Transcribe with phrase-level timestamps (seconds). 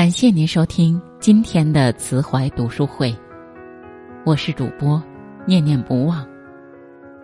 [0.00, 3.14] 感谢您收听今天的慈怀读书会，
[4.24, 4.98] 我是主播
[5.44, 6.26] 念念不忘，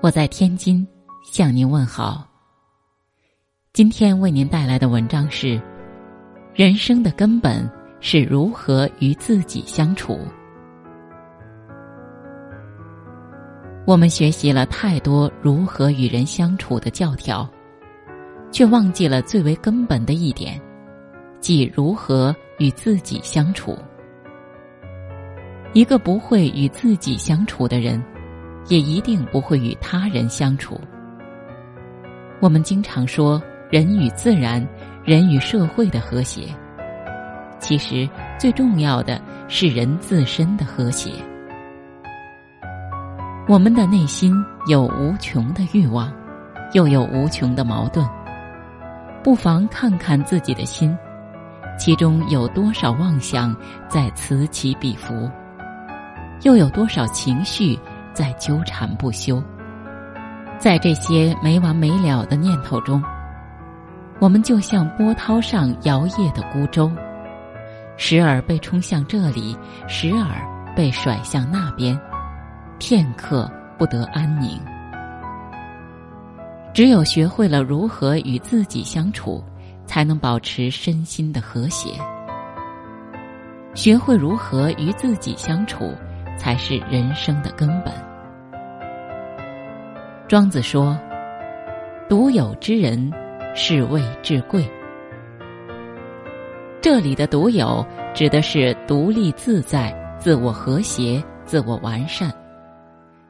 [0.03, 0.87] 我在天津
[1.25, 2.29] 向您问好。
[3.73, 5.59] 今天为您带来的文章是：
[6.53, 7.67] 人生的根本
[8.01, 10.19] 是如何与自己相处。
[13.87, 17.49] 我们学习了太多如何与人相处的教条，
[18.53, 20.61] 却忘记了最为根本的一点，
[21.41, 23.77] 即如何与自己相处。
[25.73, 28.03] 一个不会与自己相处的人，
[28.69, 30.81] 也一定不会与他人相处。
[32.41, 34.67] 我们经常说人与自然、
[35.05, 36.49] 人与社会的和谐，
[37.59, 41.11] 其实最重要的是人自身的和谐。
[43.49, 44.35] 我们的内心
[44.67, 46.13] 有无穷的欲望，
[46.73, 48.07] 又有无穷的矛盾。
[49.23, 50.97] 不妨看看自己的心，
[51.79, 53.55] 其中有多少妄想
[53.89, 55.31] 在此起彼伏，
[56.43, 57.79] 又有多少情绪
[58.13, 59.43] 在纠缠不休？
[60.59, 63.03] 在这些没完没了的念头中，
[64.19, 66.91] 我们就像波涛上摇曳的孤舟，
[67.99, 71.99] 时而被冲向这里，时而被甩向那边。
[72.79, 74.59] 片刻不得安宁。
[76.73, 79.43] 只有学会了如何与自己相处，
[79.87, 81.91] 才能保持身心的和谐。
[83.75, 85.93] 学会如何与自己相处，
[86.37, 87.93] 才是人生的根本。
[90.29, 90.99] 庄子说
[92.09, 93.13] ：“独有之人，
[93.55, 94.69] 是谓至贵。”
[96.83, 97.85] 这里的“独有”
[98.15, 102.33] 指的是独立自在、自我和谐、自我完善。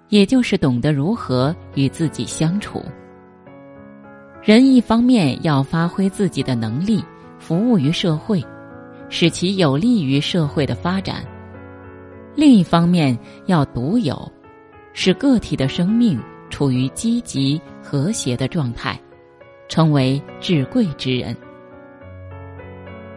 [0.09, 2.81] 也就是懂得如何与自己相处。
[4.47, 7.05] 人一方面要发挥自己的能力，
[7.37, 8.41] 服务于社会，
[9.09, 11.17] 使其有利于社会的发展；
[12.37, 14.33] 另一方面要独有，
[14.93, 16.17] 使个体的生命
[16.49, 18.97] 处于积极和谐的状态，
[19.67, 21.37] 成为至贵之人。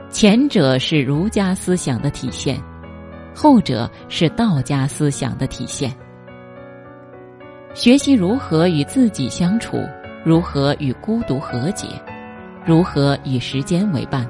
[0.10, 2.60] 前者是儒家思想的体现，
[3.36, 5.96] 后者是道家思想的体现。
[7.76, 9.78] 学习如何与自己相处，
[10.26, 11.88] 如何与孤独和解，
[12.66, 14.28] 如何与时间为伴，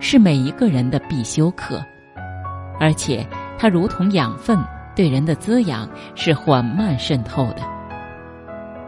[0.00, 1.80] 是每一个人的必修课。
[2.80, 3.24] 而且，
[3.56, 4.58] 它如同养分，
[4.96, 7.58] 对人的滋养是缓慢渗透的。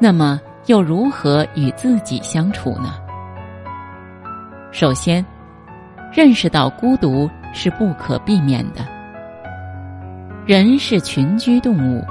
[0.01, 2.95] 那么，又如何与自己相处呢？
[4.73, 5.25] 首先，
[6.13, 8.85] 认识到孤独是不可避免的。
[10.45, 12.05] 人是群居动物。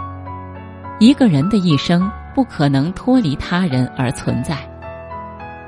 [0.99, 4.57] 一个人的一生不可能脱离他人而存在，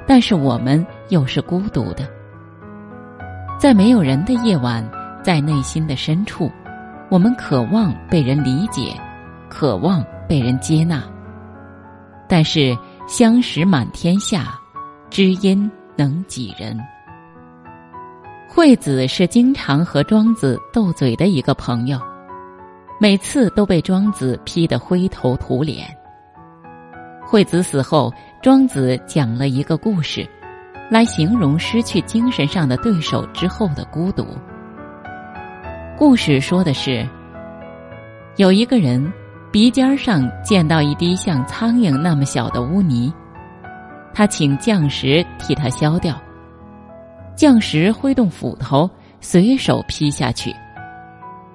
[0.06, 2.06] 但是我们又是孤独的。
[3.58, 4.86] 在没有人的夜晚，
[5.24, 6.52] 在内心的深处，
[7.10, 8.94] 我们渴望被人理解，
[9.50, 11.02] 渴望被人接纳。
[12.28, 14.60] 但是相识满天下，
[15.10, 16.78] 知音能几人？
[18.50, 21.98] 惠子是经常和庄子斗嘴的一个朋友。
[23.00, 25.97] 每次都被庄子批得灰头土脸。
[27.30, 28.10] 惠子死后，
[28.42, 30.26] 庄子讲了一个故事，
[30.90, 34.26] 来形容失去精神上的对手之后的孤独。
[35.98, 37.06] 故事说的是，
[38.38, 39.12] 有一个人
[39.52, 43.14] 鼻尖上见到一滴像苍蝇那么小的污泥，
[44.14, 46.16] 他请匠石替他削掉。
[47.36, 48.90] 匠石挥动斧头，
[49.20, 50.56] 随手劈下去。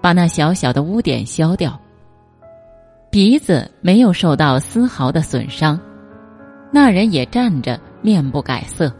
[0.02, 1.80] 把那小小的污点削掉，
[3.12, 5.78] 鼻子没有受到丝毫的损伤，
[6.70, 8.90] 那人也站着面不改色。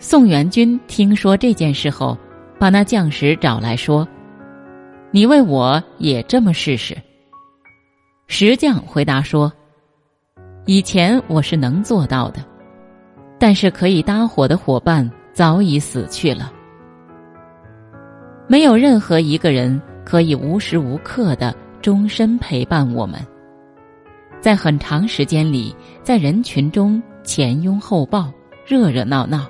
[0.00, 2.18] 宋元君听说这件事后，
[2.58, 4.06] 把那匠石找来说
[5.12, 6.92] ：“你为我也这么试试。”
[8.26, 9.52] 石匠回答说
[10.66, 12.44] ：“以前我是能做到的，
[13.38, 16.52] 但是可以搭伙的伙伴早已死去了。”
[18.48, 23.20] 没有任何一个人可以无时无刻的终身陪伴我们，
[24.40, 28.32] 在很长时间里，在人群中前拥后抱，
[28.66, 29.46] 热热闹闹，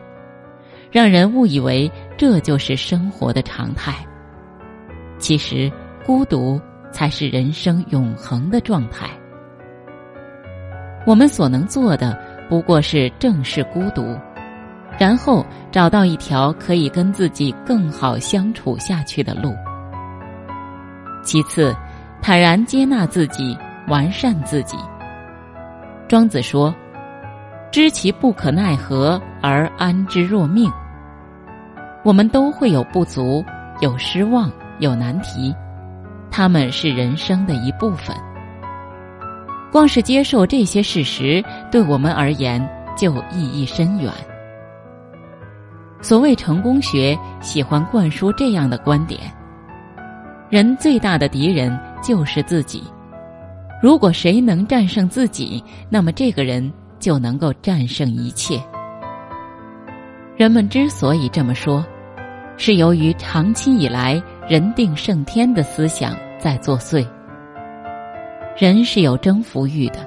[0.91, 3.95] 让人误以为这就是生活的常态。
[5.19, 5.71] 其实，
[6.05, 6.61] 孤独
[6.93, 9.09] 才是人生永恒的状态。
[11.07, 14.17] 我们所能做的，不过是正视孤独。
[14.99, 19.55] 然后找到一条可以跟自己更好相处下去的路。
[21.23, 21.73] 其次，
[22.21, 23.57] 坦然接纳自己，
[23.89, 24.77] 完善自己。
[26.09, 26.75] 庄子说
[27.71, 30.71] ：“知其不可奈何而安之若命。”
[32.05, 33.45] 我们都会有不足，
[33.81, 35.55] 有失望，有难题，
[36.31, 38.17] 他们是人生的一部分。
[39.71, 42.67] 光是接受这些事实，对我们而言
[42.97, 44.11] 就意义深远。
[46.01, 49.21] 所谓成功学，喜欢灌输这样的观点：
[50.49, 52.83] 人最大的敌人就是自己。
[53.83, 58.61] 如果谁能战胜自己，那么这个人就能够战胜一切。
[60.37, 61.85] 人们之所以这么说，
[62.57, 67.07] 是由于长期以来人定胜天的思想在作祟。
[68.57, 69.99] 人是有征服欲的，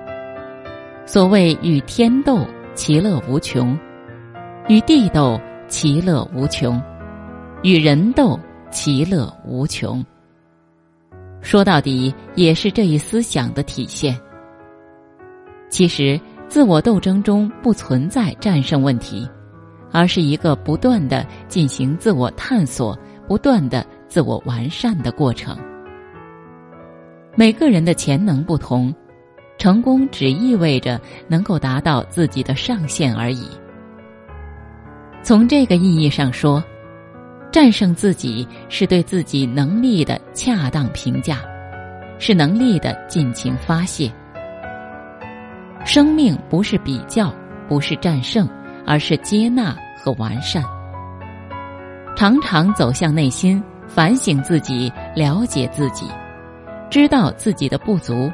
[1.06, 3.78] 所谓与天斗，其乐无穷；
[4.68, 5.40] 与地斗。
[5.72, 6.82] 其乐无穷，
[7.64, 8.38] 与人斗，
[8.72, 10.04] 其乐无穷。
[11.42, 14.18] 说到底，也是这一思想的体现。
[15.70, 19.28] 其实，自我斗争中不存在战胜问题，
[19.92, 22.98] 而是一个不断的进行自我探索、
[23.28, 25.58] 不断的自我完善的过程。
[27.36, 28.94] 每个人的潜能不同，
[29.58, 33.48] 成功只意味着能够达到自己的上限而已。
[35.24, 36.62] 从这个意义上说，
[37.52, 41.40] 战胜自己是对自己能力的恰当评价，
[42.18, 44.10] 是能力的尽情发泄。
[45.84, 47.34] 生命不是比较，
[47.68, 48.48] 不是战胜，
[48.86, 50.64] 而是接纳和完善。
[52.16, 56.08] 常常走向内心，反省自己，了解自己，
[56.90, 58.32] 知道自己的不足，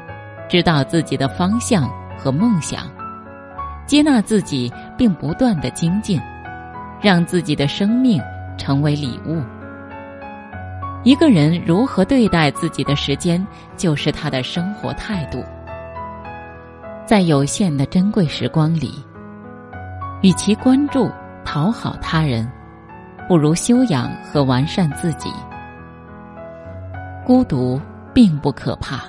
[0.48, 2.88] 知道自己的方向和梦想，
[3.84, 6.20] 接纳自己，并不断的精进。
[7.00, 8.20] 让自己的生命
[8.58, 9.40] 成为礼物。
[11.04, 13.46] 一个人如何对待自己的时间，
[13.76, 15.42] 就是他的生活态度。
[17.06, 18.92] 在有限的珍贵时光里，
[20.20, 21.10] 与其关注
[21.44, 22.46] 讨好他人，
[23.26, 25.32] 不如修养和完善自己。
[27.24, 27.80] 孤独
[28.12, 29.00] 并不可怕，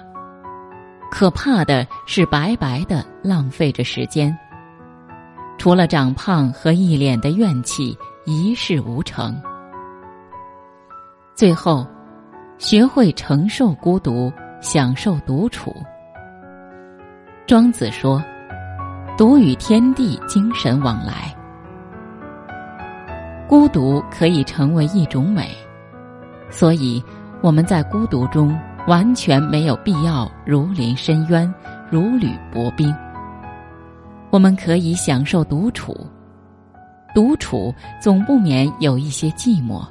[1.12, 4.38] 可怕的是白白的浪费着时间。
[5.58, 7.98] 除了长胖和一脸的怨气，
[8.30, 9.42] 一事无成。
[11.34, 11.88] 最后，
[12.60, 14.32] 学会承受孤独，
[14.62, 15.76] 享受独处。
[17.48, 18.24] 庄子说
[19.18, 21.36] ：“独与天地精神往来。”
[23.50, 25.50] 孤独可以成为一种美，
[26.52, 27.04] 所以
[27.42, 28.56] 我们在孤独中
[28.86, 31.52] 完全没有必要如临深渊，
[31.90, 32.96] 如履薄冰。
[34.30, 35.98] 我们可以享受独处，
[37.14, 39.86] 独处总不免有一些寂寞，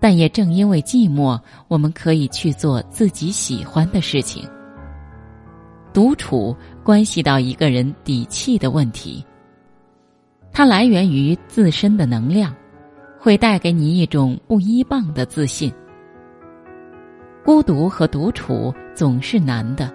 [0.00, 1.38] 但也正因为寂寞，
[1.68, 4.48] 我们可以去做自己喜欢的事情。
[5.92, 9.24] 独处关系到一个人底气的问题，
[10.52, 12.54] 它来源于自身的能量，
[13.18, 15.72] 会带给你一种不依傍的自信。
[17.44, 19.92] 孤独和独处总是难的。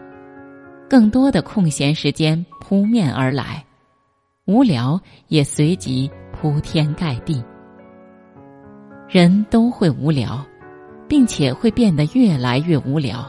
[0.90, 3.64] 更多的空闲时间扑面而来，
[4.50, 7.44] 无聊也随即铺天盖地。
[9.08, 10.44] 人都会无聊，
[11.08, 13.24] 并且会变得越来越无聊。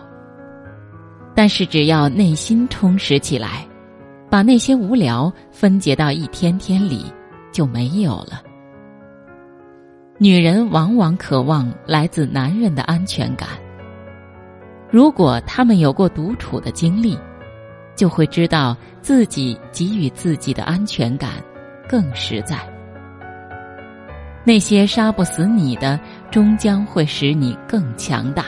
[1.34, 3.66] 但是只要内心充实起来，
[4.30, 7.04] 把那些无聊分解到一天天里，
[7.52, 8.40] 就没有了。
[10.16, 13.46] 女人往往渴望来自男人的安全感。
[14.90, 17.14] 如果他们有过独处的经历。
[18.00, 21.32] 就会知道自己给予自己的安全感
[21.86, 22.56] 更实在。
[24.42, 28.46] 那些杀不死你的，终将会使你更强大。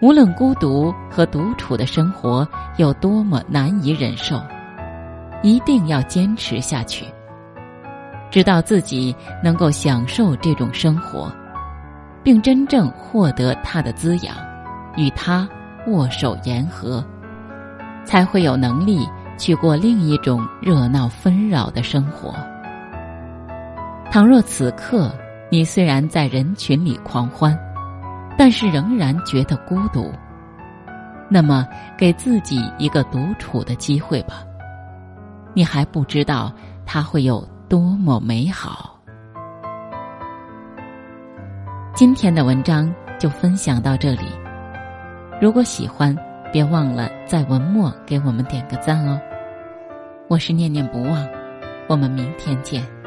[0.00, 4.40] 无论孤独和独处的生活有多么难以忍受，
[5.42, 7.04] 一定要坚持下去，
[8.30, 11.34] 直到自己能够享受这种生活，
[12.22, 14.36] 并真正获得它的滋养，
[14.96, 15.48] 与它
[15.88, 17.04] 握手言和。
[18.10, 22.34] 才会有能力去过另一种热闹纷扰的生活。
[24.10, 25.14] 倘若此刻
[25.48, 27.56] 你虽然在人群里狂欢，
[28.36, 30.12] 但是仍然觉得孤独，
[31.28, 31.64] 那么
[31.96, 34.42] 给自己一个独处的机会吧。
[35.54, 36.52] 你还不知道
[36.84, 38.98] 它会有多么美好。
[41.94, 44.26] 今天的文章就分享到这里，
[45.40, 46.12] 如果喜欢。
[46.52, 49.20] 别忘了在文末给我们点个赞哦！
[50.26, 51.28] 我是念念不忘，
[51.86, 52.99] 我们明天见。